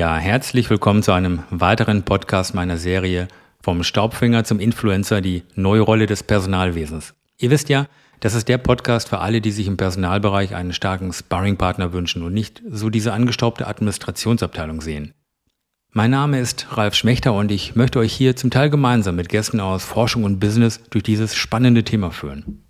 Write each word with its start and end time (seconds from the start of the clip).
Ja, 0.00 0.16
herzlich 0.16 0.70
willkommen 0.70 1.02
zu 1.02 1.12
einem 1.12 1.42
weiteren 1.50 2.04
Podcast 2.04 2.54
meiner 2.54 2.78
Serie 2.78 3.28
Vom 3.60 3.84
Staubfinger 3.84 4.44
zum 4.44 4.58
Influencer, 4.58 5.20
die 5.20 5.42
neue 5.56 5.82
Rolle 5.82 6.06
des 6.06 6.22
Personalwesens. 6.22 7.12
Ihr 7.36 7.50
wisst 7.50 7.68
ja, 7.68 7.86
das 8.20 8.32
ist 8.32 8.48
der 8.48 8.56
Podcast 8.56 9.10
für 9.10 9.18
alle, 9.18 9.42
die 9.42 9.50
sich 9.50 9.66
im 9.66 9.76
Personalbereich 9.76 10.54
einen 10.54 10.72
starken 10.72 11.12
Sparringpartner 11.12 11.92
wünschen 11.92 12.22
und 12.22 12.32
nicht 12.32 12.62
so 12.66 12.88
diese 12.88 13.12
angestaubte 13.12 13.66
Administrationsabteilung 13.66 14.80
sehen. 14.80 15.12
Mein 15.90 16.12
Name 16.12 16.40
ist 16.40 16.68
Ralf 16.78 16.94
Schmechter 16.94 17.34
und 17.34 17.52
ich 17.52 17.76
möchte 17.76 17.98
euch 17.98 18.14
hier 18.14 18.36
zum 18.36 18.50
Teil 18.50 18.70
gemeinsam 18.70 19.16
mit 19.16 19.28
Gästen 19.28 19.60
aus 19.60 19.84
Forschung 19.84 20.24
und 20.24 20.40
Business 20.40 20.80
durch 20.88 21.02
dieses 21.02 21.34
spannende 21.34 21.84
Thema 21.84 22.10
führen. 22.10 22.64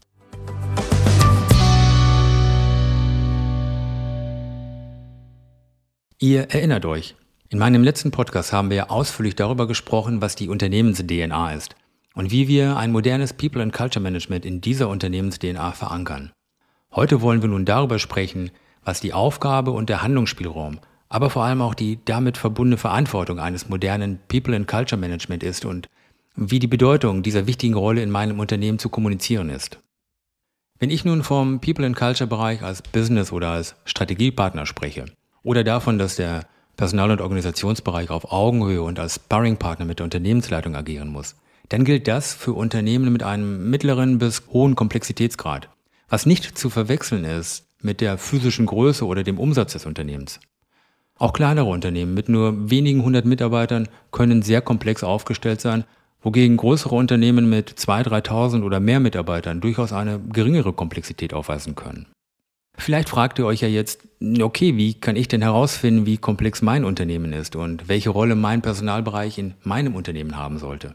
Ihr 6.22 6.50
erinnert 6.50 6.84
euch, 6.84 7.14
in 7.50 7.58
meinem 7.58 7.82
letzten 7.82 8.10
Podcast 8.10 8.52
haben 8.52 8.70
wir 8.70 8.90
ausführlich 8.90 9.36
darüber 9.36 9.66
gesprochen, 9.66 10.22
was 10.22 10.36
die 10.36 10.48
Unternehmens-DNA 10.48 11.52
ist 11.52 11.76
und 12.14 12.30
wie 12.30 12.48
wir 12.48 12.78
ein 12.78 12.90
modernes 12.90 13.34
People 13.34 13.62
and 13.62 13.72
Culture 13.72 14.02
Management 14.02 14.46
in 14.46 14.62
dieser 14.62 14.88
Unternehmens-DNA 14.88 15.72
verankern. 15.72 16.32
Heute 16.92 17.20
wollen 17.20 17.42
wir 17.42 17.48
nun 17.48 17.64
darüber 17.64 17.98
sprechen, 17.98 18.50
was 18.84 19.00
die 19.00 19.12
Aufgabe 19.12 19.72
und 19.72 19.90
der 19.90 20.02
Handlungsspielraum 20.02 20.80
aber 21.10 21.28
vor 21.28 21.44
allem 21.44 21.60
auch 21.60 21.74
die 21.74 21.98
damit 22.04 22.38
verbundene 22.38 22.78
Verantwortung 22.78 23.40
eines 23.40 23.68
modernen 23.68 24.20
People 24.28 24.56
and 24.56 24.66
Culture 24.66 24.98
Management 24.98 25.42
ist 25.42 25.64
und 25.64 25.88
wie 26.36 26.60
die 26.60 26.68
Bedeutung 26.68 27.22
dieser 27.22 27.46
wichtigen 27.46 27.74
Rolle 27.74 28.02
in 28.02 28.10
meinem 28.10 28.38
Unternehmen 28.38 28.78
zu 28.78 28.88
kommunizieren 28.88 29.50
ist. 29.50 29.80
Wenn 30.78 30.88
ich 30.88 31.04
nun 31.04 31.24
vom 31.24 31.60
People 31.60 31.84
and 31.84 31.96
Culture 31.96 32.28
Bereich 32.28 32.62
als 32.62 32.80
Business 32.80 33.32
oder 33.32 33.48
als 33.48 33.74
Strategiepartner 33.84 34.64
spreche 34.64 35.06
oder 35.42 35.64
davon, 35.64 35.98
dass 35.98 36.14
der 36.14 36.46
Personal- 36.80 37.10
und 37.10 37.20
Organisationsbereich 37.20 38.08
auf 38.08 38.32
Augenhöhe 38.32 38.80
und 38.80 38.98
als 38.98 39.16
Sparringpartner 39.16 39.84
mit 39.84 39.98
der 39.98 40.04
Unternehmensleitung 40.04 40.74
agieren 40.74 41.08
muss, 41.08 41.36
dann 41.68 41.84
gilt 41.84 42.08
das 42.08 42.32
für 42.32 42.54
Unternehmen 42.54 43.12
mit 43.12 43.22
einem 43.22 43.68
mittleren 43.68 44.16
bis 44.16 44.44
hohen 44.50 44.76
Komplexitätsgrad, 44.76 45.68
was 46.08 46.24
nicht 46.24 46.56
zu 46.56 46.70
verwechseln 46.70 47.26
ist 47.26 47.66
mit 47.82 48.00
der 48.00 48.16
physischen 48.16 48.64
Größe 48.64 49.04
oder 49.04 49.24
dem 49.24 49.38
Umsatz 49.38 49.74
des 49.74 49.84
Unternehmens. 49.84 50.40
Auch 51.18 51.34
kleinere 51.34 51.66
Unternehmen 51.66 52.14
mit 52.14 52.30
nur 52.30 52.70
wenigen 52.70 53.04
hundert 53.04 53.26
Mitarbeitern 53.26 53.86
können 54.10 54.40
sehr 54.40 54.62
komplex 54.62 55.04
aufgestellt 55.04 55.60
sein, 55.60 55.84
wogegen 56.22 56.56
größere 56.56 56.94
Unternehmen 56.94 57.50
mit 57.50 57.72
2.000, 57.72 58.24
3.000 58.24 58.62
oder 58.62 58.80
mehr 58.80 59.00
Mitarbeitern 59.00 59.60
durchaus 59.60 59.92
eine 59.92 60.18
geringere 60.18 60.72
Komplexität 60.72 61.34
aufweisen 61.34 61.74
können. 61.74 62.06
Vielleicht 62.80 63.10
fragt 63.10 63.38
ihr 63.38 63.46
euch 63.46 63.60
ja 63.60 63.68
jetzt, 63.68 64.08
okay, 64.40 64.76
wie 64.76 64.94
kann 64.94 65.16
ich 65.16 65.28
denn 65.28 65.42
herausfinden, 65.42 66.06
wie 66.06 66.16
komplex 66.16 66.62
mein 66.62 66.84
Unternehmen 66.84 67.32
ist 67.32 67.54
und 67.54 67.88
welche 67.88 68.10
Rolle 68.10 68.34
mein 68.34 68.62
Personalbereich 68.62 69.38
in 69.38 69.54
meinem 69.62 69.94
Unternehmen 69.94 70.36
haben 70.36 70.58
sollte? 70.58 70.94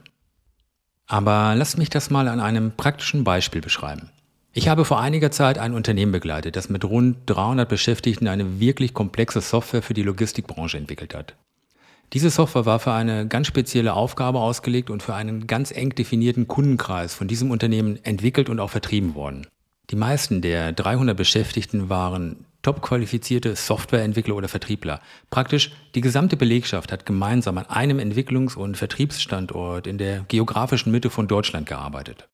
Aber 1.08 1.54
lasst 1.56 1.78
mich 1.78 1.90
das 1.90 2.10
mal 2.10 2.28
an 2.28 2.40
einem 2.40 2.72
praktischen 2.72 3.24
Beispiel 3.24 3.62
beschreiben. 3.62 4.10
Ich 4.54 4.68
habe 4.68 4.86
vor 4.86 5.00
einiger 5.00 5.32
Zeit 5.32 5.60
ein 5.60 5.74
Unternehmen 5.74 6.12
begleitet, 6.12 6.56
das 6.56 6.70
mit 6.70 6.84
rund 6.86 7.18
300 7.28 7.70
Beschäftigten 7.70 8.28
eine 8.28 8.60
wirklich 8.60 8.94
komplexe 8.94 9.42
Software 9.42 9.82
für 9.82 9.94
die 9.94 10.04
Logistikbranche 10.04 10.78
entwickelt 10.78 11.14
hat. 11.14 11.36
Diese 12.14 12.30
Software 12.30 12.66
war 12.66 12.80
für 12.80 12.94
eine 12.94 13.28
ganz 13.28 13.48
spezielle 13.48 13.94
Aufgabe 13.94 14.40
ausgelegt 14.40 14.90
und 14.90 15.04
für 15.04 15.14
einen 15.14 15.46
ganz 15.46 15.72
eng 15.72 15.90
definierten 15.90 16.48
Kundenkreis 16.48 17.14
von 17.14 17.28
diesem 17.28 17.52
Unternehmen 17.52 18.00
entwickelt 18.04 18.50
und 18.50 18.60
auch 18.60 18.70
vertrieben 18.70 19.14
worden. 19.14 19.46
Die 19.92 19.96
meisten 19.96 20.42
der 20.42 20.72
300 20.72 21.16
Beschäftigten 21.16 21.90
waren 21.90 22.46
top 22.64 22.82
qualifizierte 22.82 23.56
Softwareentwickler 23.56 24.36
oder 24.36 24.48
Vertriebler. 24.48 25.00
Praktisch 25.30 25.72
die 25.94 26.02
gesamte 26.02 26.36
Belegschaft 26.36 26.92
hat 26.92 27.06
gemeinsam 27.06 27.60
an 27.60 27.68
einem 27.68 28.00
Entwicklungs- 28.00 28.56
und 28.56 28.76
Vertriebsstandort 28.76 29.86
in 29.86 30.00
der 30.00 30.26
geografischen 30.28 30.92
Mitte 30.92 31.12
von 31.12 31.28
Deutschland 31.28 31.68
gearbeitet. 31.68 32.28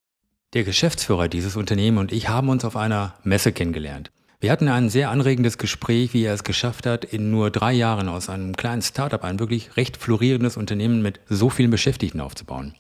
Der 0.54 0.64
Geschäftsführer 0.64 1.28
dieses 1.28 1.58
Unternehmens 1.58 2.00
und 2.00 2.12
ich 2.14 2.30
haben 2.30 2.48
uns 2.48 2.64
auf 2.64 2.78
einer 2.78 3.16
Messe 3.24 3.52
kennengelernt. 3.52 4.12
Wir 4.40 4.52
hatten 4.52 4.70
ein 4.70 4.90
sehr 4.90 5.12
anregendes 5.12 5.58
Gespräch, 5.58 6.14
wie 6.14 6.24
er 6.24 6.34
es 6.34 6.44
geschafft 6.44 6.86
hat, 6.86 7.06
in 7.06 7.30
nur 7.30 7.52
drei 7.52 7.74
Jahren 7.74 8.08
aus 8.08 8.30
einem 8.30 8.56
kleinen 8.56 8.82
Startup 8.82 9.24
ein 9.24 9.40
wirklich 9.40 9.78
recht 9.78 9.98
florierendes 9.98 10.58
Unternehmen 10.58 11.02
mit 11.02 11.20
so 11.28 11.50
vielen 11.50 11.72
Beschäftigten 11.72 12.22
aufzubauen. 12.22 12.76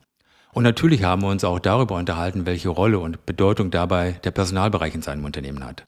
Und 0.53 0.63
natürlich 0.63 1.03
haben 1.03 1.21
wir 1.21 1.29
uns 1.29 1.43
auch 1.43 1.59
darüber 1.59 1.95
unterhalten, 1.95 2.45
welche 2.45 2.69
Rolle 2.69 2.99
und 2.99 3.25
Bedeutung 3.25 3.71
dabei 3.71 4.19
der 4.23 4.31
Personalbereich 4.31 4.93
in 4.95 5.01
seinem 5.01 5.25
Unternehmen 5.25 5.63
hat. 5.63 5.85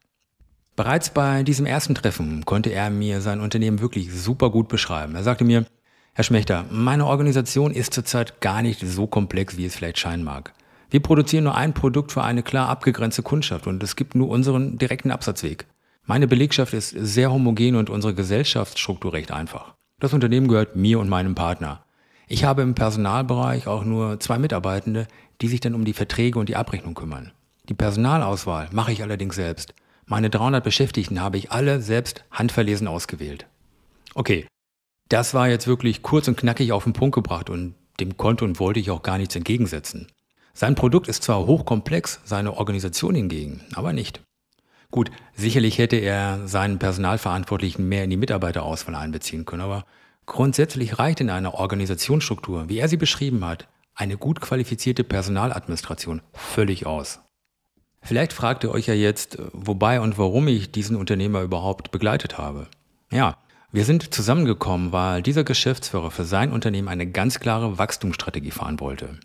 Bereits 0.76 1.12
bei 1.12 1.44
diesem 1.44 1.66
ersten 1.66 1.94
Treffen 1.94 2.46
konnte 2.46 2.72
er 2.72 2.90
mir 2.90 3.22
sein 3.22 3.42
Unternehmen 3.42 3.82
wirklich 3.82 4.12
super 4.12 4.50
gut 4.50 4.70
beschreiben. 4.70 5.16
Er 5.16 5.24
sagte 5.24 5.44
mir, 5.44 5.66
Herr 6.14 6.24
Schmechter, 6.24 6.66
meine 6.72 7.06
Organisation 7.06 7.72
ist 7.72 7.94
zurzeit 7.94 8.40
gar 8.40 8.62
nicht 8.62 8.80
so 8.80 9.06
komplex, 9.06 9.58
wie 9.58 9.66
es 9.66 9.76
vielleicht 9.76 10.00
scheinen 10.00 10.24
mag. 10.24 10.54
Wir 10.90 11.00
produzieren 11.00 11.44
nur 11.44 11.56
ein 11.56 11.74
Produkt 11.74 12.12
für 12.12 12.24
eine 12.24 12.44
klar 12.44 12.70
abgegrenzte 12.70 13.24
Kundschaft 13.24 13.68
und 13.68 13.82
es 13.82 13.96
gibt 13.96 14.16
nur 14.16 14.30
unseren 14.30 14.78
direkten 14.78 15.12
Absatzweg. 15.12 15.66
Meine 16.06 16.28
Belegschaft 16.28 16.74
ist 16.74 16.90
sehr 16.90 17.32
homogen 17.32 17.76
und 17.76 17.90
unsere 17.90 18.14
Gesellschaftsstruktur 18.14 19.14
recht 19.14 19.32
einfach. 19.32 19.74
Das 20.00 20.14
Unternehmen 20.14 20.48
gehört 20.48 20.76
mir 20.76 21.00
und 21.00 21.10
meinem 21.10 21.34
Partner. 21.34 21.83
Ich 22.28 22.44
habe 22.44 22.62
im 22.62 22.76
Personalbereich 22.76 23.68
auch 23.68 23.84
nur 23.84 24.20
zwei 24.20 24.38
Mitarbeitende, 24.38 25.08
die 25.42 25.48
sich 25.48 25.60
dann 25.60 25.76
um 25.76 25.86
die 25.86 25.94
Verträge 25.94 26.40
und 26.40 26.50
die 26.50 26.56
Abrechnung 26.56 26.94
kümmern. 26.94 27.32
Die 27.70 27.74
Personalauswahl 27.74 28.70
mache 28.72 28.92
ich 28.92 29.04
allerdings 29.04 29.36
selbst. 29.36 29.74
Meine 30.06 30.30
300 30.30 30.64
Beschäftigten 30.64 31.22
habe 31.22 31.38
ich 31.38 31.52
alle 31.52 31.82
selbst 31.82 32.24
handverlesen 32.32 32.88
ausgewählt. 32.88 33.46
Okay, 34.16 34.48
das 35.10 35.34
war 35.34 35.48
jetzt 35.48 35.68
wirklich 35.68 36.02
kurz 36.02 36.28
und 36.28 36.38
knackig 36.38 36.72
auf 36.72 36.84
den 36.84 36.94
Punkt 36.94 37.16
gebracht 37.16 37.50
und 37.50 37.76
dem 38.00 38.18
konnte 38.18 38.46
und 38.46 38.60
wollte 38.60 38.80
ich 38.80 38.92
auch 38.92 39.04
gar 39.04 39.18
nichts 39.18 39.36
entgegensetzen. 39.36 40.08
Sein 40.54 40.76
Produkt 40.76 41.08
ist 41.08 41.24
zwar 41.24 41.46
hochkomplex, 41.46 42.22
seine 42.26 42.58
Organisation 42.58 43.16
hingegen 43.16 43.62
aber 43.74 43.94
nicht. 43.94 44.22
Gut, 44.92 45.10
sicherlich 45.34 45.80
hätte 45.80 45.96
er 45.96 46.48
seinen 46.48 46.78
Personalverantwortlichen 46.78 47.88
mehr 47.88 48.04
in 48.04 48.12
die 48.12 48.18
Mitarbeiterauswahl 48.18 48.94
einbeziehen 48.94 49.46
können, 49.46 49.64
aber 49.64 49.86
grundsätzlich 50.26 51.00
reicht 51.00 51.22
in 51.22 51.30
einer 51.30 51.56
Organisationsstruktur, 51.56 52.70
wie 52.70 52.80
er 52.80 52.88
sie 52.88 52.98
beschrieben 52.98 53.46
hat, 53.46 53.68
eine 53.96 54.18
gut 54.18 54.42
qualifizierte 54.42 55.04
Personaladministration 55.04 56.22
völlig 56.34 56.86
aus. 56.86 57.20
Vielleicht 58.02 58.34
fragt 58.34 58.64
ihr 58.64 58.72
euch 58.72 58.88
ja 58.88 58.94
jetzt, 58.94 59.38
wobei 59.54 60.02
und 60.02 60.18
warum 60.18 60.48
ich 60.48 60.72
diesen 60.72 60.96
Unternehmer 60.96 61.42
überhaupt 61.42 61.92
begleitet 61.92 62.38
habe. 62.38 62.68
Ja, 63.12 63.38
wir 63.72 63.86
sind 63.86 64.14
zusammengekommen, 64.14 64.92
weil 64.92 65.22
dieser 65.22 65.44
Geschäftsführer 65.44 66.12
für 66.12 66.26
sein 66.26 66.52
Unternehmen 66.52 66.90
eine 66.90 67.08
ganz 67.08 67.40
klare 67.40 67.78
Wachstumsstrategie 67.78 68.52
fahren 68.52 68.80
wollte. 68.80 69.20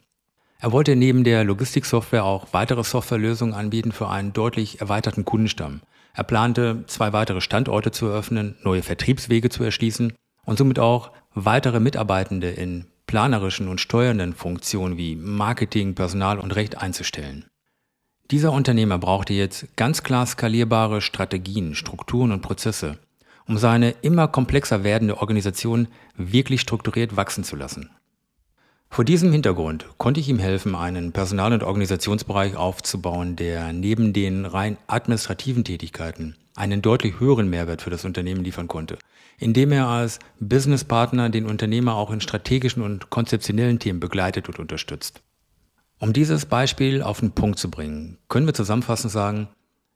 Er 0.61 0.73
wollte 0.73 0.97
neben 0.97 1.25
der 1.25 1.45
Logistiksoftware 1.45 2.25
auch 2.25 2.49
weitere 2.53 2.85
Softwarelösungen 2.85 3.55
anbieten 3.55 3.93
für 3.93 4.09
einen 4.09 4.33
deutlich 4.33 4.81
erweiterten 4.81 5.25
Kundenstamm. 5.25 5.81
Er 6.15 6.25
plante, 6.25 6.85
zwei 6.87 7.13
weitere 7.13 7.41
Standorte 7.41 7.91
zu 7.91 8.07
eröffnen, 8.07 8.57
neue 8.63 8.83
Vertriebswege 8.83 9.51
zu 9.51 9.63
erschließen 9.63 10.15
und 10.49 10.57
somit 10.57 10.79
auch 10.79 11.11
weitere 11.35 11.79
Mitarbeitende 11.79 12.49
in 12.49 12.87
planerischen 13.07 13.69
und 13.69 13.83
steuernden 13.83 14.33
Funktionen 14.33 14.97
wie 14.97 15.15
Marketing, 15.15 15.95
Personal 15.95 16.39
und 16.39 16.57
Recht 16.57 16.79
einzustellen. 16.79 17.45
Dieser 18.31 18.53
Unternehmer 18.53 18.97
brauchte 18.97 19.35
jetzt 19.35 19.67
ganz 19.77 20.03
klar 20.03 20.25
skalierbare 20.25 21.03
Strategien, 21.03 21.75
Strukturen 21.75 22.33
und 22.33 22.41
Prozesse, 22.41 22.97
um 23.47 23.59
seine 23.59 23.91
immer 24.01 24.27
komplexer 24.27 24.85
werdende 24.85 25.19
Organisation 25.19 25.87
wirklich 26.17 26.63
strukturiert 26.63 27.15
wachsen 27.15 27.45
zu 27.45 27.55
lassen. 27.55 27.91
Vor 28.89 29.05
diesem 29.05 29.31
Hintergrund 29.33 29.85
konnte 29.99 30.21
ich 30.21 30.31
ihm 30.31 30.39
helfen, 30.39 30.75
einen 30.75 31.13
Personal- 31.13 31.53
und 31.53 31.63
Organisationsbereich 31.63 32.57
aufzubauen, 32.57 33.37
der 33.37 33.75
neben 33.75 34.15
den 34.15 34.47
rein 34.47 34.79
administrativen 34.87 35.65
Tätigkeiten 35.65 36.37
einen 36.59 36.83
deutlich 36.83 37.21
höheren 37.21 37.49
Mehrwert 37.49 37.83
für 37.83 37.91
das 37.91 38.05
Unternehmen 38.05 38.45
liefern 38.45 38.69
konnte, 38.69 38.99
indem 39.39 39.73
er 39.73 39.87
als 39.87 40.19
Businesspartner 40.41 41.31
den 41.31 41.47
Unternehmer 41.47 41.95
auch 41.95 42.11
in 42.11 42.21
strategischen 42.21 42.83
und 42.83 43.11
konzeptionellen 43.11 43.79
Themen 43.79 44.01
begleitet 44.01 44.49
und 44.49 44.59
unterstützt. 44.59 45.23
Um 46.01 46.13
dieses 46.13 46.47
Beispiel 46.47 47.03
auf 47.03 47.21
den 47.21 47.33
Punkt 47.33 47.59
zu 47.59 47.71
bringen, 47.71 48.19
können 48.29 48.47
wir 48.47 48.55
zusammenfassend 48.55 49.13
sagen, 49.13 49.49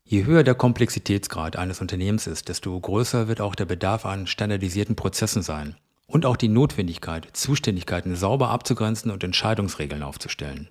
je 0.04 0.24
höher 0.24 0.42
der 0.42 0.54
Komplexitätsgrad 0.54 1.56
eines 1.56 1.80
Unternehmens 1.80 2.26
ist, 2.26 2.48
desto 2.48 2.78
größer 2.78 3.28
wird 3.28 3.40
auch 3.40 3.54
der 3.54 3.66
Bedarf 3.66 4.06
an 4.06 4.26
standardisierten 4.26 4.96
Prozessen 4.96 5.42
sein 5.42 5.76
und 6.06 6.26
auch 6.26 6.36
die 6.36 6.48
Notwendigkeit, 6.48 7.28
Zuständigkeiten 7.32 8.16
sauber 8.16 8.50
abzugrenzen 8.50 9.10
und 9.10 9.24
Entscheidungsregeln 9.24 10.02
aufzustellen. 10.02 10.68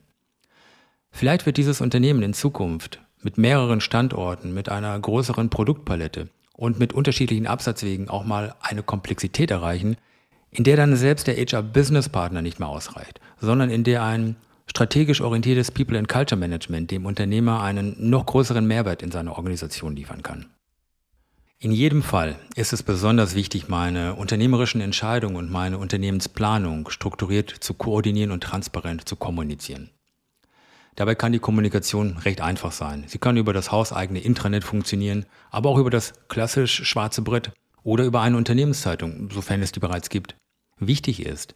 Vielleicht 1.11 1.45
wird 1.45 1.57
dieses 1.57 1.81
Unternehmen 1.81 2.23
in 2.23 2.33
Zukunft 2.33 3.01
mit 3.23 3.37
mehreren 3.37 3.81
Standorten, 3.81 4.53
mit 4.53 4.69
einer 4.69 4.99
größeren 4.99 5.49
Produktpalette 5.49 6.29
und 6.53 6.79
mit 6.79 6.93
unterschiedlichen 6.93 7.47
Absatzwegen 7.47 8.09
auch 8.09 8.25
mal 8.25 8.55
eine 8.61 8.83
Komplexität 8.83 9.51
erreichen, 9.51 9.97
in 10.51 10.63
der 10.63 10.75
dann 10.75 10.95
selbst 10.95 11.27
der 11.27 11.35
HR-Business-Partner 11.35 12.41
nicht 12.41 12.59
mehr 12.59 12.69
ausreicht, 12.69 13.19
sondern 13.39 13.69
in 13.69 13.83
der 13.83 14.03
ein 14.03 14.35
strategisch 14.67 15.21
orientiertes 15.21 15.71
People 15.71 15.97
and 15.97 16.07
Culture 16.07 16.39
Management 16.39 16.91
dem 16.91 17.05
Unternehmer 17.05 17.61
einen 17.61 17.95
noch 18.09 18.25
größeren 18.25 18.65
Mehrwert 18.65 19.01
in 19.01 19.11
seiner 19.11 19.37
Organisation 19.37 19.95
liefern 19.95 20.23
kann. 20.23 20.45
In 21.59 21.71
jedem 21.71 22.01
Fall 22.01 22.39
ist 22.55 22.73
es 22.73 22.81
besonders 22.81 23.35
wichtig, 23.35 23.69
meine 23.69 24.15
unternehmerischen 24.15 24.81
Entscheidungen 24.81 25.35
und 25.35 25.51
meine 25.51 25.77
Unternehmensplanung 25.77 26.89
strukturiert 26.89 27.51
zu 27.51 27.75
koordinieren 27.75 28.31
und 28.31 28.41
transparent 28.41 29.07
zu 29.07 29.15
kommunizieren. 29.15 29.91
Dabei 30.95 31.15
kann 31.15 31.31
die 31.31 31.39
Kommunikation 31.39 32.17
recht 32.17 32.41
einfach 32.41 32.71
sein. 32.71 33.05
Sie 33.07 33.17
kann 33.17 33.37
über 33.37 33.53
das 33.53 33.71
hauseigene 33.71 34.19
Intranet 34.19 34.63
funktionieren, 34.63 35.25
aber 35.49 35.69
auch 35.69 35.77
über 35.77 35.89
das 35.89 36.13
klassisch 36.27 36.83
schwarze 36.83 37.21
Brett 37.21 37.51
oder 37.83 38.03
über 38.03 38.21
eine 38.21 38.37
Unternehmenszeitung, 38.37 39.29
sofern 39.31 39.61
es 39.61 39.71
die 39.71 39.79
bereits 39.79 40.09
gibt. 40.09 40.35
Wichtig 40.79 41.25
ist, 41.25 41.55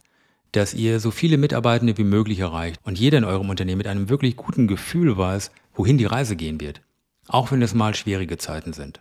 dass 0.52 0.72
ihr 0.72 1.00
so 1.00 1.10
viele 1.10 1.36
Mitarbeitende 1.36 1.98
wie 1.98 2.04
möglich 2.04 2.38
erreicht 2.38 2.80
und 2.82 2.98
jeder 2.98 3.18
in 3.18 3.24
eurem 3.24 3.50
Unternehmen 3.50 3.78
mit 3.78 3.86
einem 3.86 4.08
wirklich 4.08 4.36
guten 4.36 4.66
Gefühl 4.68 5.18
weiß, 5.18 5.50
wohin 5.74 5.98
die 5.98 6.06
Reise 6.06 6.36
gehen 6.36 6.60
wird, 6.60 6.80
auch 7.28 7.52
wenn 7.52 7.60
es 7.60 7.74
mal 7.74 7.94
schwierige 7.94 8.38
Zeiten 8.38 8.72
sind. 8.72 9.00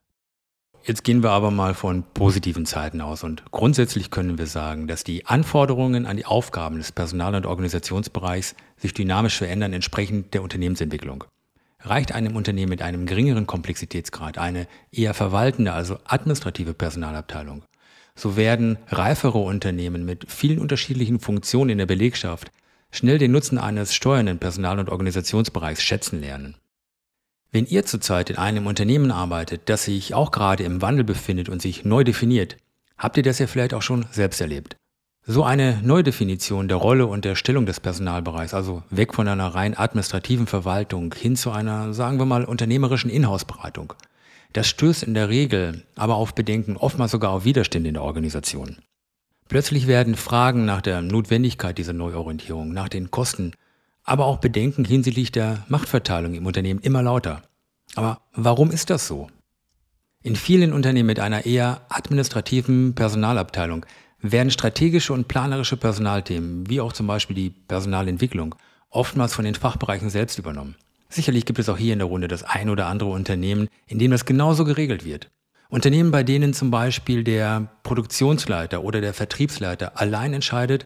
Jetzt 0.87 1.03
gehen 1.03 1.23
wir 1.23 1.31
aber 1.31 1.49
mal 1.49 1.73
von 1.73 2.03
positiven 2.13 2.67
Zeiten 2.67 3.01
aus 3.01 3.23
und 3.23 3.43
grundsätzlich 3.49 4.11
können 4.11 4.37
wir 4.37 4.45
sagen, 4.45 4.85
dass 4.87 5.03
die 5.03 5.25
Anforderungen 5.25 6.05
an 6.05 6.15
die 6.15 6.27
Aufgaben 6.27 6.77
des 6.77 6.91
Personal- 6.91 7.33
und 7.33 7.47
Organisationsbereichs 7.47 8.55
sich 8.77 8.93
dynamisch 8.93 9.35
verändern 9.35 9.73
entsprechend 9.73 10.35
der 10.35 10.43
Unternehmensentwicklung. 10.43 11.23
Reicht 11.79 12.11
einem 12.11 12.35
Unternehmen 12.35 12.69
mit 12.69 12.83
einem 12.83 13.07
geringeren 13.07 13.47
Komplexitätsgrad 13.47 14.37
eine 14.37 14.67
eher 14.91 15.15
verwaltende, 15.15 15.73
also 15.73 15.97
administrative 16.05 16.75
Personalabteilung, 16.75 17.63
so 18.13 18.38
werden 18.38 18.77
reifere 18.89 19.39
Unternehmen 19.39 20.05
mit 20.05 20.31
vielen 20.31 20.59
unterschiedlichen 20.59 21.19
Funktionen 21.19 21.71
in 21.71 21.77
der 21.79 21.88
Belegschaft 21.88 22.51
schnell 22.91 23.17
den 23.17 23.31
Nutzen 23.31 23.57
eines 23.57 23.95
steuernden 23.95 24.38
Personal- 24.38 24.79
und 24.79 24.89
Organisationsbereichs 24.89 25.81
schätzen 25.81 26.21
lernen. 26.21 26.55
Wenn 27.55 27.67
ihr 27.67 27.85
zurzeit 27.85 28.29
in 28.29 28.35
einem 28.35 28.67
Unternehmen 28.67 29.11
arbeitet, 29.11 29.69
das 29.69 29.85
sich 29.85 30.13
auch 30.13 30.31
gerade 30.31 30.65
im 30.65 30.81
Wandel 30.81 31.05
befindet 31.05 31.47
und 31.47 31.61
sich 31.61 31.85
neu 31.85 32.03
definiert, 32.03 32.57
habt 32.97 33.15
ihr 33.15 33.23
das 33.23 33.39
ja 33.39 33.47
vielleicht 33.47 33.73
auch 33.73 33.81
schon 33.81 34.05
selbst 34.11 34.41
erlebt. 34.41 34.75
So 35.25 35.45
eine 35.45 35.79
Neudefinition 35.81 36.67
der 36.67 36.75
Rolle 36.75 37.07
und 37.07 37.23
der 37.23 37.35
Stellung 37.35 37.65
des 37.65 37.79
Personalbereichs, 37.79 38.53
also 38.53 38.83
weg 38.89 39.13
von 39.13 39.29
einer 39.29 39.47
rein 39.47 39.77
administrativen 39.77 40.47
Verwaltung 40.47 41.15
hin 41.17 41.37
zu 41.37 41.49
einer, 41.49 41.93
sagen 41.93 42.19
wir 42.19 42.25
mal, 42.25 42.43
unternehmerischen 42.43 43.09
Inhouse-Beratung, 43.09 43.93
das 44.51 44.67
stößt 44.67 45.03
in 45.03 45.13
der 45.13 45.29
Regel 45.29 45.85
aber 45.95 46.15
auf 46.15 46.35
Bedenken, 46.35 46.75
oftmals 46.75 47.11
sogar 47.11 47.31
auf 47.31 47.45
Widerstände 47.45 47.87
in 47.87 47.93
der 47.93 48.03
Organisation. 48.03 48.79
Plötzlich 49.47 49.87
werden 49.87 50.15
Fragen 50.15 50.65
nach 50.65 50.81
der 50.81 51.01
Notwendigkeit 51.01 51.77
dieser 51.77 51.93
Neuorientierung, 51.93 52.73
nach 52.73 52.89
den 52.89 53.11
Kosten 53.11 53.53
aber 54.05 54.25
auch 54.25 54.37
Bedenken 54.37 54.85
hinsichtlich 54.85 55.31
der 55.31 55.65
Machtverteilung 55.67 56.35
im 56.35 56.45
Unternehmen 56.45 56.79
immer 56.79 57.03
lauter. 57.03 57.41
Aber 57.95 58.21
warum 58.33 58.71
ist 58.71 58.89
das 58.89 59.07
so? 59.07 59.27
In 60.23 60.35
vielen 60.35 60.73
Unternehmen 60.73 61.07
mit 61.07 61.19
einer 61.19 61.45
eher 61.45 61.81
administrativen 61.89 62.95
Personalabteilung 62.95 63.85
werden 64.21 64.49
strategische 64.49 65.13
und 65.13 65.27
planerische 65.27 65.77
Personalthemen, 65.77 66.69
wie 66.69 66.81
auch 66.81 66.93
zum 66.93 67.07
Beispiel 67.07 67.35
die 67.35 67.49
Personalentwicklung, 67.49 68.55
oftmals 68.89 69.33
von 69.33 69.45
den 69.45 69.55
Fachbereichen 69.55 70.09
selbst 70.09 70.39
übernommen. 70.39 70.75
Sicherlich 71.09 71.45
gibt 71.45 71.59
es 71.59 71.69
auch 71.69 71.77
hier 71.77 71.93
in 71.93 71.99
der 71.99 72.07
Runde 72.07 72.27
das 72.27 72.43
ein 72.43 72.69
oder 72.69 72.87
andere 72.87 73.09
Unternehmen, 73.09 73.67
in 73.87 73.99
dem 73.99 74.11
das 74.11 74.25
genauso 74.25 74.65
geregelt 74.65 75.05
wird. 75.05 75.29
Unternehmen, 75.69 76.11
bei 76.11 76.23
denen 76.23 76.53
zum 76.53 76.71
Beispiel 76.71 77.23
der 77.23 77.69
Produktionsleiter 77.83 78.83
oder 78.83 79.01
der 79.01 79.13
Vertriebsleiter 79.13 79.99
allein 79.99 80.33
entscheidet, 80.33 80.85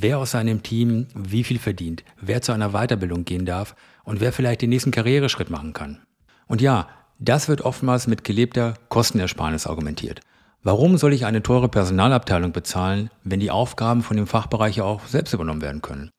wer 0.00 0.18
aus 0.18 0.32
seinem 0.32 0.62
Team 0.62 1.06
wie 1.14 1.44
viel 1.44 1.58
verdient, 1.58 2.04
wer 2.20 2.42
zu 2.42 2.52
einer 2.52 2.70
Weiterbildung 2.70 3.24
gehen 3.24 3.46
darf 3.46 3.74
und 4.04 4.20
wer 4.20 4.32
vielleicht 4.32 4.62
den 4.62 4.70
nächsten 4.70 4.90
Karriereschritt 4.90 5.50
machen 5.50 5.72
kann. 5.72 5.98
Und 6.46 6.60
ja, 6.60 6.88
das 7.18 7.48
wird 7.48 7.62
oftmals 7.62 8.06
mit 8.06 8.24
gelebter 8.24 8.74
Kostenersparnis 8.88 9.66
argumentiert. 9.66 10.20
Warum 10.62 10.98
soll 10.98 11.12
ich 11.12 11.24
eine 11.24 11.42
teure 11.42 11.68
Personalabteilung 11.68 12.52
bezahlen, 12.52 13.10
wenn 13.24 13.40
die 13.40 13.50
Aufgaben 13.50 14.02
von 14.02 14.16
dem 14.16 14.26
Fachbereich 14.26 14.80
auch 14.80 15.06
selbst 15.06 15.32
übernommen 15.32 15.62
werden 15.62 15.82
können? 15.82 16.10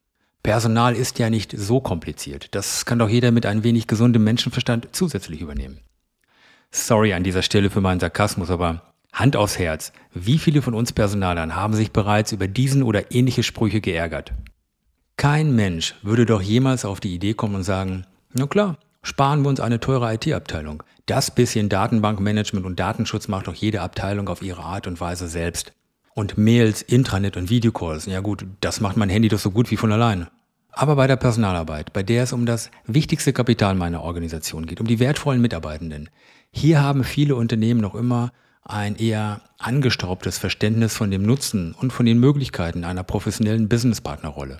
Personal 0.43 0.95
ist 0.95 1.19
ja 1.19 1.29
nicht 1.29 1.53
so 1.55 1.79
kompliziert. 1.79 2.53
Das 2.55 2.85
kann 2.85 2.99
doch 2.99 3.09
jeder 3.09 3.31
mit 3.31 3.45
ein 3.45 3.63
wenig 3.63 3.85
gesundem 3.85 4.23
Menschenverstand 4.23 4.89
zusätzlich 4.91 5.41
übernehmen. 5.41 5.79
Sorry 6.71 7.13
an 7.13 7.23
dieser 7.23 7.43
Stelle 7.43 7.69
für 7.69 7.81
meinen 7.81 7.99
Sarkasmus, 7.99 8.49
aber 8.49 8.90
Hand 9.13 9.35
aufs 9.35 9.59
Herz, 9.59 9.91
wie 10.13 10.39
viele 10.39 10.61
von 10.61 10.73
uns 10.73 10.93
Personalern 10.93 11.55
haben 11.55 11.73
sich 11.73 11.91
bereits 11.91 12.31
über 12.31 12.47
diesen 12.47 12.83
oder 12.83 13.11
ähnliche 13.11 13.43
Sprüche 13.43 13.81
geärgert? 13.81 14.33
Kein 15.17 15.53
Mensch 15.55 15.95
würde 16.01 16.25
doch 16.25 16.41
jemals 16.41 16.85
auf 16.85 16.99
die 16.99 17.13
Idee 17.13 17.33
kommen 17.33 17.55
und 17.55 17.63
sagen, 17.63 18.05
na 18.33 18.47
klar, 18.47 18.77
sparen 19.03 19.43
wir 19.43 19.49
uns 19.49 19.59
eine 19.59 19.79
teure 19.79 20.13
IT-Abteilung. 20.13 20.83
Das 21.05 21.29
bisschen 21.29 21.69
Datenbankmanagement 21.69 22.65
und 22.65 22.79
Datenschutz 22.79 23.27
macht 23.27 23.47
doch 23.47 23.53
jede 23.53 23.81
Abteilung 23.81 24.29
auf 24.29 24.41
ihre 24.41 24.63
Art 24.63 24.87
und 24.87 25.01
Weise 25.01 25.27
selbst. 25.27 25.73
Und 26.13 26.37
Mails, 26.37 26.81
Intranet 26.81 27.37
und 27.37 27.49
Videocalls, 27.49 28.05
ja 28.05 28.19
gut, 28.21 28.45
das 28.61 28.81
macht 28.81 28.97
mein 28.97 29.09
Handy 29.09 29.27
doch 29.27 29.39
so 29.39 29.51
gut 29.51 29.71
wie 29.71 29.77
von 29.77 29.91
alleine. 29.91 30.29
Aber 30.71 30.95
bei 30.95 31.07
der 31.07 31.17
Personalarbeit, 31.17 31.91
bei 31.93 32.01
der 32.01 32.23
es 32.23 32.33
um 32.33 32.45
das 32.45 32.71
wichtigste 32.85 33.33
Kapital 33.33 33.75
meiner 33.75 34.01
Organisation 34.01 34.65
geht, 34.65 34.79
um 34.79 34.87
die 34.87 34.99
wertvollen 34.99 35.41
Mitarbeitenden, 35.41 36.09
hier 36.51 36.81
haben 36.81 37.03
viele 37.03 37.35
Unternehmen 37.35 37.81
noch 37.81 37.95
immer 37.95 38.31
ein 38.63 38.95
eher 38.95 39.41
angestaubtes 39.57 40.37
Verständnis 40.37 40.95
von 40.95 41.11
dem 41.11 41.23
Nutzen 41.23 41.73
und 41.73 41.91
von 41.91 42.05
den 42.05 42.19
Möglichkeiten 42.19 42.83
einer 42.83 43.03
professionellen 43.03 43.69
Businesspartnerrolle. 43.69 44.59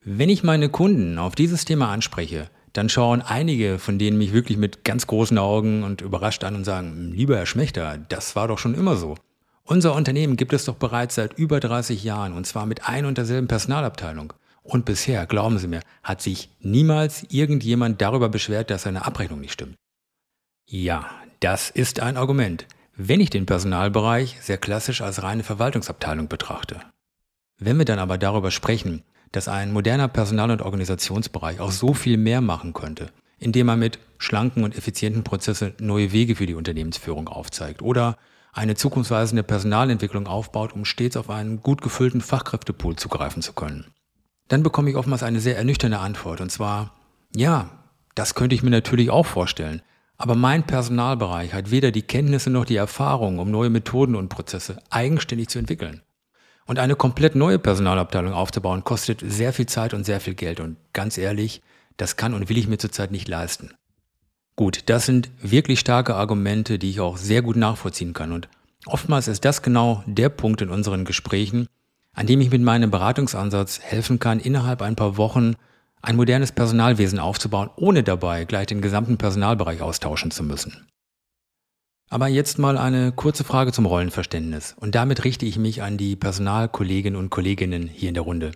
Wenn 0.00 0.28
ich 0.28 0.44
meine 0.44 0.68
Kunden 0.68 1.18
auf 1.18 1.34
dieses 1.34 1.64
Thema 1.64 1.90
anspreche, 1.90 2.50
dann 2.72 2.88
schauen 2.88 3.22
einige 3.22 3.78
von 3.78 3.98
denen 3.98 4.18
mich 4.18 4.32
wirklich 4.32 4.58
mit 4.58 4.84
ganz 4.84 5.06
großen 5.06 5.38
Augen 5.38 5.82
und 5.82 6.00
überrascht 6.00 6.44
an 6.44 6.54
und 6.54 6.64
sagen, 6.64 7.12
lieber 7.12 7.36
Herr 7.36 7.46
Schmechter, 7.46 7.98
das 8.08 8.36
war 8.36 8.48
doch 8.48 8.58
schon 8.58 8.74
immer 8.74 8.96
so. 8.96 9.16
Unser 9.64 9.94
Unternehmen 9.94 10.36
gibt 10.36 10.52
es 10.52 10.64
doch 10.64 10.76
bereits 10.76 11.16
seit 11.16 11.34
über 11.34 11.60
30 11.60 12.04
Jahren 12.04 12.32
und 12.32 12.46
zwar 12.46 12.66
mit 12.66 12.88
ein 12.88 13.04
und 13.04 13.18
derselben 13.18 13.48
Personalabteilung. 13.48 14.32
Und 14.62 14.84
bisher, 14.84 15.26
glauben 15.26 15.58
Sie 15.58 15.66
mir, 15.66 15.80
hat 16.02 16.20
sich 16.20 16.50
niemals 16.60 17.24
irgendjemand 17.30 18.00
darüber 18.00 18.28
beschwert, 18.28 18.70
dass 18.70 18.82
seine 18.82 19.06
Abrechnung 19.06 19.40
nicht 19.40 19.52
stimmt. 19.52 19.76
Ja, 20.66 21.10
das 21.40 21.70
ist 21.70 22.00
ein 22.00 22.18
Argument 22.18 22.66
wenn 23.00 23.20
ich 23.20 23.30
den 23.30 23.46
Personalbereich 23.46 24.38
sehr 24.40 24.58
klassisch 24.58 25.02
als 25.02 25.22
reine 25.22 25.44
Verwaltungsabteilung 25.44 26.26
betrachte. 26.26 26.80
Wenn 27.56 27.78
wir 27.78 27.84
dann 27.84 28.00
aber 28.00 28.18
darüber 28.18 28.50
sprechen, 28.50 29.04
dass 29.30 29.46
ein 29.46 29.72
moderner 29.72 30.08
Personal- 30.08 30.50
und 30.50 30.62
Organisationsbereich 30.62 31.60
auch 31.60 31.70
so 31.70 31.94
viel 31.94 32.16
mehr 32.16 32.40
machen 32.40 32.72
könnte, 32.72 33.12
indem 33.38 33.68
er 33.68 33.76
mit 33.76 34.00
schlanken 34.18 34.64
und 34.64 34.76
effizienten 34.76 35.22
Prozessen 35.22 35.74
neue 35.78 36.10
Wege 36.10 36.34
für 36.34 36.46
die 36.46 36.56
Unternehmensführung 36.56 37.28
aufzeigt 37.28 37.82
oder 37.82 38.16
eine 38.52 38.74
zukunftsweisende 38.74 39.44
Personalentwicklung 39.44 40.26
aufbaut, 40.26 40.72
um 40.72 40.84
stets 40.84 41.16
auf 41.16 41.30
einen 41.30 41.62
gut 41.62 41.82
gefüllten 41.82 42.20
Fachkräftepool 42.20 42.96
zugreifen 42.96 43.42
zu 43.42 43.52
können. 43.52 43.86
Dann 44.48 44.64
bekomme 44.64 44.90
ich 44.90 44.96
oftmals 44.96 45.22
eine 45.22 45.38
sehr 45.38 45.56
ernüchternde 45.56 46.00
Antwort 46.00 46.40
und 46.40 46.50
zwar, 46.50 46.96
ja, 47.36 47.70
das 48.16 48.34
könnte 48.34 48.56
ich 48.56 48.64
mir 48.64 48.70
natürlich 48.70 49.10
auch 49.10 49.26
vorstellen, 49.26 49.82
aber 50.18 50.34
mein 50.34 50.64
Personalbereich 50.64 51.54
hat 51.54 51.70
weder 51.70 51.92
die 51.92 52.02
Kenntnisse 52.02 52.50
noch 52.50 52.64
die 52.64 52.76
Erfahrung, 52.76 53.38
um 53.38 53.50
neue 53.50 53.70
Methoden 53.70 54.16
und 54.16 54.28
Prozesse 54.28 54.82
eigenständig 54.90 55.48
zu 55.48 55.60
entwickeln. 55.60 56.02
Und 56.66 56.80
eine 56.80 56.96
komplett 56.96 57.36
neue 57.36 57.58
Personalabteilung 57.58 58.32
aufzubauen, 58.32 58.84
kostet 58.84 59.22
sehr 59.24 59.52
viel 59.52 59.66
Zeit 59.66 59.94
und 59.94 60.04
sehr 60.04 60.20
viel 60.20 60.34
Geld. 60.34 60.60
Und 60.60 60.76
ganz 60.92 61.16
ehrlich, 61.16 61.62
das 61.96 62.16
kann 62.16 62.34
und 62.34 62.48
will 62.48 62.58
ich 62.58 62.68
mir 62.68 62.78
zurzeit 62.78 63.12
nicht 63.12 63.28
leisten. 63.28 63.70
Gut, 64.56 64.82
das 64.86 65.06
sind 65.06 65.30
wirklich 65.40 65.78
starke 65.78 66.16
Argumente, 66.16 66.80
die 66.80 66.90
ich 66.90 67.00
auch 67.00 67.16
sehr 67.16 67.42
gut 67.42 67.56
nachvollziehen 67.56 68.12
kann. 68.12 68.32
Und 68.32 68.48
oftmals 68.86 69.28
ist 69.28 69.44
das 69.44 69.62
genau 69.62 70.02
der 70.06 70.28
Punkt 70.30 70.60
in 70.60 70.68
unseren 70.68 71.04
Gesprächen, 71.04 71.68
an 72.12 72.26
dem 72.26 72.40
ich 72.40 72.50
mit 72.50 72.60
meinem 72.60 72.90
Beratungsansatz 72.90 73.78
helfen 73.80 74.18
kann, 74.18 74.40
innerhalb 74.40 74.82
ein 74.82 74.96
paar 74.96 75.16
Wochen 75.16 75.54
ein 76.02 76.16
modernes 76.16 76.52
Personalwesen 76.52 77.18
aufzubauen, 77.18 77.70
ohne 77.76 78.02
dabei 78.02 78.44
gleich 78.44 78.66
den 78.66 78.82
gesamten 78.82 79.18
Personalbereich 79.18 79.82
austauschen 79.82 80.30
zu 80.30 80.42
müssen. 80.42 80.88
Aber 82.10 82.28
jetzt 82.28 82.58
mal 82.58 82.78
eine 82.78 83.12
kurze 83.12 83.44
Frage 83.44 83.72
zum 83.72 83.84
Rollenverständnis. 83.84 84.74
Und 84.78 84.94
damit 84.94 85.24
richte 85.24 85.44
ich 85.44 85.58
mich 85.58 85.82
an 85.82 85.98
die 85.98 86.16
Personalkolleginnen 86.16 87.18
und 87.18 87.28
Kolleginnen 87.28 87.86
hier 87.86 88.08
in 88.08 88.14
der 88.14 88.22
Runde. 88.22 88.52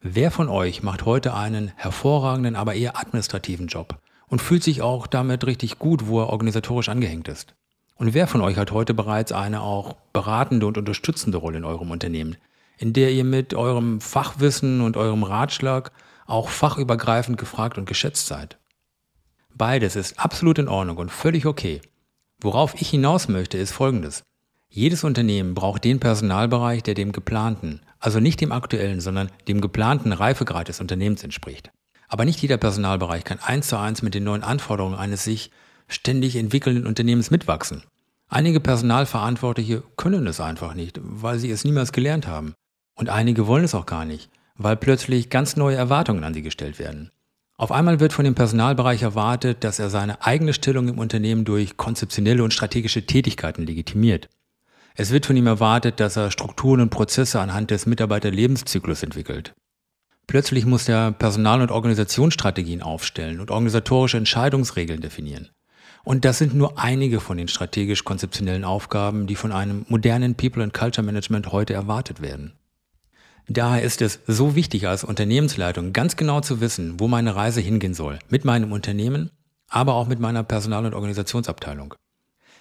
Wer 0.00 0.30
von 0.30 0.48
euch 0.48 0.82
macht 0.82 1.06
heute 1.06 1.32
einen 1.32 1.72
hervorragenden, 1.76 2.56
aber 2.56 2.74
eher 2.74 2.98
administrativen 2.98 3.68
Job 3.68 3.98
und 4.28 4.42
fühlt 4.42 4.62
sich 4.62 4.82
auch 4.82 5.06
damit 5.06 5.46
richtig 5.46 5.78
gut, 5.78 6.06
wo 6.06 6.20
er 6.20 6.28
organisatorisch 6.28 6.88
angehängt 6.88 7.28
ist? 7.28 7.54
Und 7.94 8.14
wer 8.14 8.26
von 8.26 8.40
euch 8.40 8.56
hat 8.56 8.72
heute 8.72 8.94
bereits 8.94 9.30
eine 9.30 9.62
auch 9.62 9.94
beratende 10.12 10.66
und 10.66 10.76
unterstützende 10.76 11.38
Rolle 11.38 11.58
in 11.58 11.64
eurem 11.64 11.90
Unternehmen, 11.90 12.36
in 12.78 12.92
der 12.92 13.12
ihr 13.12 13.24
mit 13.24 13.54
eurem 13.54 14.00
Fachwissen 14.00 14.80
und 14.80 14.96
eurem 14.96 15.22
Ratschlag 15.22 15.92
auch 16.32 16.48
fachübergreifend 16.48 17.38
gefragt 17.38 17.78
und 17.78 17.86
geschätzt 17.86 18.26
seid. 18.26 18.58
Beides 19.54 19.96
ist 19.96 20.18
absolut 20.18 20.58
in 20.58 20.68
Ordnung 20.68 20.96
und 20.96 21.10
völlig 21.10 21.46
okay. 21.46 21.80
Worauf 22.40 22.80
ich 22.80 22.88
hinaus 22.88 23.28
möchte, 23.28 23.58
ist 23.58 23.72
Folgendes. 23.72 24.22
Jedes 24.68 25.04
Unternehmen 25.04 25.54
braucht 25.54 25.84
den 25.84 26.00
Personalbereich, 26.00 26.82
der 26.82 26.94
dem 26.94 27.12
geplanten, 27.12 27.82
also 28.00 28.18
nicht 28.18 28.40
dem 28.40 28.52
aktuellen, 28.52 29.00
sondern 29.00 29.30
dem 29.46 29.60
geplanten 29.60 30.12
Reifegrad 30.12 30.68
des 30.68 30.80
Unternehmens 30.80 31.22
entspricht. 31.22 31.70
Aber 32.08 32.24
nicht 32.24 32.40
jeder 32.40 32.56
Personalbereich 32.56 33.24
kann 33.24 33.38
eins 33.38 33.68
zu 33.68 33.78
eins 33.78 34.00
mit 34.00 34.14
den 34.14 34.24
neuen 34.24 34.42
Anforderungen 34.42 34.96
eines 34.96 35.24
sich 35.24 35.50
ständig 35.88 36.36
entwickelnden 36.36 36.86
Unternehmens 36.86 37.30
mitwachsen. 37.30 37.82
Einige 38.28 38.60
Personalverantwortliche 38.60 39.82
können 39.96 40.26
es 40.26 40.40
einfach 40.40 40.72
nicht, 40.72 40.98
weil 41.02 41.38
sie 41.38 41.50
es 41.50 41.64
niemals 41.64 41.92
gelernt 41.92 42.26
haben. 42.26 42.54
Und 42.94 43.10
einige 43.10 43.46
wollen 43.46 43.64
es 43.64 43.74
auch 43.74 43.86
gar 43.86 44.06
nicht, 44.06 44.30
weil 44.56 44.76
plötzlich 44.76 45.30
ganz 45.30 45.56
neue 45.56 45.76
Erwartungen 45.76 46.24
an 46.24 46.34
sie 46.34 46.42
gestellt 46.42 46.78
werden. 46.78 47.10
Auf 47.56 47.70
einmal 47.70 48.00
wird 48.00 48.12
von 48.12 48.24
dem 48.24 48.34
Personalbereich 48.34 49.02
erwartet, 49.02 49.62
dass 49.62 49.78
er 49.78 49.90
seine 49.90 50.24
eigene 50.26 50.52
Stellung 50.52 50.88
im 50.88 50.98
Unternehmen 50.98 51.44
durch 51.44 51.76
konzeptionelle 51.76 52.42
und 52.42 52.52
strategische 52.52 53.06
Tätigkeiten 53.06 53.66
legitimiert. 53.66 54.28
Es 54.94 55.10
wird 55.10 55.26
von 55.26 55.36
ihm 55.36 55.46
erwartet, 55.46 56.00
dass 56.00 56.16
er 56.16 56.30
Strukturen 56.30 56.80
und 56.80 56.90
Prozesse 56.90 57.40
anhand 57.40 57.70
des 57.70 57.86
Mitarbeiterlebenszyklus 57.86 59.02
entwickelt. 59.02 59.54
Plötzlich 60.26 60.66
muss 60.66 60.88
er 60.88 61.12
Personal- 61.12 61.62
und 61.62 61.70
Organisationsstrategien 61.70 62.82
aufstellen 62.82 63.40
und 63.40 63.50
organisatorische 63.50 64.18
Entscheidungsregeln 64.18 65.00
definieren. 65.00 65.50
Und 66.04 66.24
das 66.24 66.38
sind 66.38 66.54
nur 66.54 66.78
einige 66.78 67.20
von 67.20 67.36
den 67.36 67.48
strategisch-konzeptionellen 67.48 68.64
Aufgaben, 68.64 69.26
die 69.26 69.36
von 69.36 69.52
einem 69.52 69.84
modernen 69.88 70.34
People 70.34 70.62
and 70.62 70.74
Culture 70.74 71.04
Management 71.04 71.52
heute 71.52 71.74
erwartet 71.74 72.20
werden. 72.20 72.54
Daher 73.48 73.82
ist 73.82 74.02
es 74.02 74.20
so 74.26 74.54
wichtig 74.54 74.86
als 74.86 75.04
Unternehmensleitung 75.04 75.92
ganz 75.92 76.16
genau 76.16 76.40
zu 76.40 76.60
wissen, 76.60 77.00
wo 77.00 77.08
meine 77.08 77.34
Reise 77.34 77.60
hingehen 77.60 77.94
soll, 77.94 78.18
mit 78.28 78.44
meinem 78.44 78.72
Unternehmen, 78.72 79.30
aber 79.68 79.94
auch 79.94 80.06
mit 80.06 80.20
meiner 80.20 80.44
Personal- 80.44 80.86
und 80.86 80.94
Organisationsabteilung. 80.94 81.94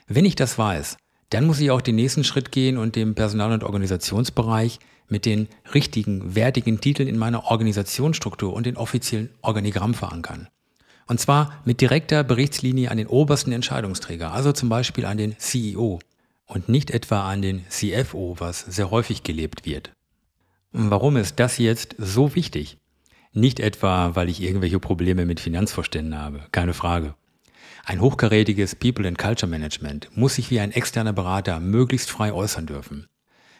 Wenn 0.07 0.25
ich 0.25 0.35
das 0.35 0.57
weiß, 0.57 0.97
dann 1.29 1.45
muss 1.45 1.59
ich 1.59 1.71
auch 1.71 1.81
den 1.81 1.95
nächsten 1.95 2.23
Schritt 2.23 2.51
gehen 2.51 2.77
und 2.77 2.95
dem 2.95 3.15
Personal- 3.15 3.53
und 3.53 3.63
Organisationsbereich 3.63 4.79
mit 5.07 5.25
den 5.25 5.47
richtigen, 5.73 6.35
wertigen 6.35 6.81
Titeln 6.81 7.07
in 7.07 7.17
meiner 7.17 7.45
Organisationsstruktur 7.45 8.53
und 8.53 8.65
den 8.65 8.77
offiziellen 8.77 9.29
Organigramm 9.41 9.93
verankern. 9.93 10.47
Und 11.07 11.19
zwar 11.19 11.61
mit 11.65 11.81
direkter 11.81 12.23
Berichtslinie 12.23 12.89
an 12.89 12.97
den 12.97 13.07
obersten 13.07 13.51
Entscheidungsträger, 13.51 14.31
also 14.31 14.51
zum 14.51 14.69
Beispiel 14.69 15.05
an 15.05 15.17
den 15.17 15.37
CEO 15.37 15.99
und 16.45 16.69
nicht 16.69 16.91
etwa 16.91 17.29
an 17.29 17.41
den 17.41 17.65
CFO, 17.69 18.35
was 18.39 18.61
sehr 18.61 18.91
häufig 18.91 19.23
gelebt 19.23 19.65
wird. 19.65 19.91
Warum 20.73 21.17
ist 21.17 21.39
das 21.39 21.57
jetzt 21.57 21.95
so 21.97 22.33
wichtig? 22.33 22.77
Nicht 23.33 23.59
etwa, 23.59 24.15
weil 24.15 24.29
ich 24.29 24.41
irgendwelche 24.41 24.79
Probleme 24.79 25.25
mit 25.25 25.41
Finanzvorständen 25.41 26.17
habe, 26.17 26.45
keine 26.53 26.73
Frage. 26.73 27.13
Ein 27.83 27.99
hochkarätiges 27.99 28.75
People 28.75 29.05
and 29.05 29.17
Culture 29.17 29.49
Management 29.49 30.09
muss 30.15 30.35
sich 30.35 30.49
wie 30.49 30.61
ein 30.61 30.71
externer 30.71 31.11
Berater 31.11 31.59
möglichst 31.59 32.09
frei 32.09 32.31
äußern 32.31 32.67
dürfen. 32.67 33.07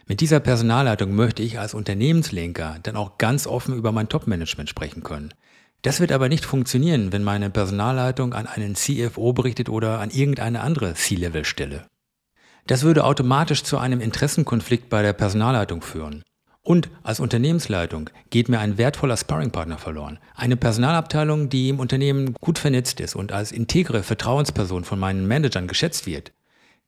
Mit 0.08 0.22
dieser 0.22 0.39
Personalleitung 0.39 1.13
möchte 1.13 1.44
ich 1.44 1.60
als 1.60 1.74
Unternehmenslenker 1.74 2.80
dann 2.84 2.96
auch 2.96 3.18
ganz 3.18 3.46
offen 3.46 3.75
über 3.75 3.91
mein 3.91 4.08
Top-Management 4.08 4.70
sprechen 4.70 5.03
können. 5.03 5.34
Das 5.82 6.00
wird 6.00 6.13
aber 6.13 6.30
nicht 6.30 6.46
funktionieren, 6.46 7.12
wenn 7.12 7.24
meine 7.24 7.50
Personalleitung 7.50 8.34
an 8.34 8.48
einen 8.48 8.75
CFO 8.75 9.34
berichtet 9.34 9.68
oder 9.68 10.00
an 10.00 10.12
irgendeine 10.12 10.62
andere 10.62 10.94
C-Level-Stelle. 10.94 11.88
Das 12.68 12.84
würde 12.84 13.03
automatisch 13.03 13.63
zu 13.63 13.80
einem 13.80 14.00
Interessenkonflikt 14.00 14.89
bei 14.89 15.01
der 15.01 15.13
Personalleitung 15.13 15.82
führen. 15.82 16.24
Und 16.63 16.89
als 17.01 17.20
Unternehmensleitung 17.20 18.10
geht 18.30 18.48
mir 18.48 18.60
ein 18.60 18.77
wertvoller 18.77 19.18
Sparringpartner 19.18 19.80
verloren. 19.80 20.20
Eine 20.36 20.58
Personalabteilung, 20.58 21.50
die 21.50 21.70
im 21.70 21.80
Unternehmen 21.80 22.36
gut 22.36 22.60
vernetzt 22.60 23.00
ist 23.00 23.15
und 23.15 23.32
als 23.32 23.51
integre 23.51 24.03
Vertrauensperson 24.03 24.84
von 24.84 25.00
meinen 25.00 25.27
Managern 25.27 25.68
geschätzt 25.68 26.06
wird, 26.06 26.32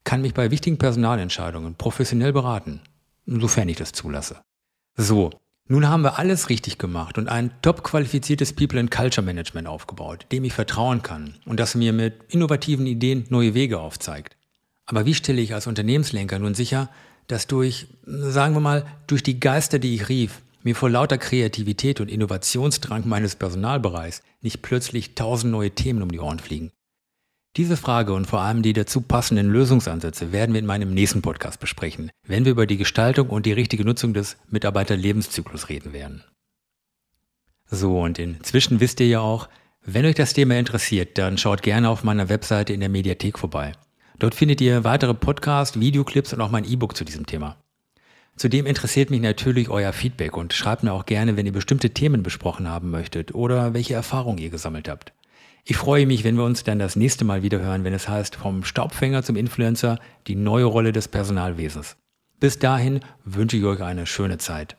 kann 0.03 0.22
mich 0.22 0.34
bei 0.34 0.51
wichtigen 0.51 0.77
Personalentscheidungen 0.77 1.75
professionell 1.75 2.34
beraten, 2.34 2.82
sofern 3.25 3.70
ich 3.70 3.77
das 3.77 3.94
zulasse. 3.94 4.42
So, 4.96 5.32
nun 5.68 5.88
haben 5.88 6.03
wir 6.03 6.20
alles 6.20 6.50
richtig 6.50 6.77
gemacht 6.77 7.18
und 7.18 7.30
ein 7.30 7.50
top 7.62 7.84
qualifiziertes 7.84 8.53
People 8.53 8.80
and 8.80 8.92
Culture 8.92 9.25
Management 9.25 9.68
aufgebaut, 9.68 10.27
dem 10.32 10.44
ich 10.44 10.53
vertrauen 10.53 11.01
kann 11.01 11.36
und 11.46 11.60
das 11.60 11.74
mir 11.74 11.94
mit 11.94 12.15
innovativen 12.27 12.86
Ideen 12.86 13.25
neue 13.30 13.53
Wege 13.53 13.80
aufzeigt. 13.80 14.36
Aber 14.86 15.06
wie 15.06 15.13
stelle 15.13 15.42
ich 15.42 15.53
als 15.53 15.65
Unternehmenslenker 15.65 16.38
nun 16.38 16.53
sicher, 16.53 16.89
dass 17.27 17.48
durch, 17.48 17.88
sagen 18.06 18.53
wir 18.53 18.62
mal, 18.62 18.86
durch 19.08 19.24
die 19.24 19.39
Geister, 19.39 19.80
die 19.80 19.96
ich 19.96 20.10
rief, 20.10 20.42
mir 20.63 20.75
vor 20.75 20.89
lauter 20.89 21.18
Kreativität 21.18 22.00
und 22.00 22.10
Innovationsdrang 22.10 23.08
meines 23.08 23.36
Personalbereichs 23.36 24.24
nicht 24.42 24.62
plötzlich 24.62 25.15
tausend 25.15 25.51
neue 25.51 25.72
Themen 25.72 26.01
um 26.01 26.12
die 26.12 26.20
Ohren 26.20 26.39
fliegen. 26.39 26.72
Diese 27.56 27.77
Frage 27.77 28.13
und 28.13 28.25
vor 28.25 28.42
allem 28.42 28.63
die 28.63 28.74
dazu 28.74 29.01
passenden 29.01 29.51
Lösungsansätze 29.51 30.32
werden 30.32 30.53
wir 30.53 30.60
in 30.60 30.65
meinem 30.65 30.94
nächsten 30.94 31.22
Podcast 31.22 31.60
besprechen, 31.60 32.10
wenn 32.25 32.46
wir 32.46 32.51
über 32.51 32.65
die 32.65 32.77
Gestaltung 32.77 33.30
und 33.30 33.46
die 33.46 33.53
richtige 33.53 33.86
Nutzung 33.86 34.13
des 34.13 34.38
Mitarbeiterlebenszyklus 34.50 35.70
reden 35.70 35.94
werden. 35.94 36.24
So, 37.68 38.01
und 38.01 38.18
inzwischen 38.18 38.80
wisst 38.80 39.00
ihr 39.01 39.08
ja 39.08 39.20
auch, 39.20 39.50
wenn 39.86 40.06
euch 40.06 40.15
das 40.15 40.34
Thema 40.34 40.58
interessiert, 40.58 41.18
dann 41.18 41.38
schaut 41.38 41.62
gerne 41.62 41.89
auf 41.89 42.03
meiner 42.03 42.30
Webseite 42.30 42.74
in 42.74 42.80
der 42.80 42.89
Mediathek 42.89 43.38
vorbei. 43.38 43.74
Dort 44.24 44.36
findet 44.36 44.62
ihr 44.62 44.86
weitere 44.86 45.13
Podcasts, 45.13 45.77
Videoclips 45.77 46.32
und 46.32 46.39
auch 46.39 46.50
mein 46.50 46.63
E-Book 46.63 46.96
zu 46.96 47.03
diesem 47.03 47.25
Thema. 47.25 47.58
Zudem 48.38 48.65
interessiert 48.65 49.10
mich 49.10 49.20
natürlich 49.20 49.68
euer 49.68 49.92
Feedback 49.92 50.38
und 50.38 50.53
schreibt 50.53 50.82
mir 50.82 50.94
auch 50.94 51.06
gerne, 51.06 51.36
wenn 51.36 51.46
ihr 51.46 51.51
bestimmte 51.51 51.89
Themen 51.89 52.24
besprochen 52.24 52.70
haben 52.70 52.89
möchtet 52.89 53.36
oder 53.36 53.74
welche 53.74 53.96
Erfahrungen 53.96 54.38
ihr 54.38 54.50
gesammelt 54.50 54.88
habt. 54.88 55.12
Ich 55.65 55.75
freue 55.75 56.06
mich, 56.06 56.24
wenn 56.24 56.38
wir 56.38 56.46
uns 56.46 56.63
dann 56.63 56.80
das 56.80 56.96
nächste 56.96 57.25
Mal 57.25 57.44
wieder 57.44 57.60
hören, 57.60 57.84
wenn 57.84 57.92
es 57.92 58.08
heißt 58.08 58.38
vom 58.38 58.63
Staubfänger 58.63 59.24
zum 59.24 59.36
Influencer, 59.36 60.00
die 60.27 60.36
neue 60.38 60.63
Rolle 60.63 60.94
des 60.94 61.10
Personalwesens. 61.10 61.98
Bis 62.39 62.58
dahin 62.58 63.01
wünsche 63.25 63.58
ich 63.58 63.65
euch 63.65 63.82
eine 63.82 64.06
schöne 64.06 64.38
Zeit. 64.38 64.77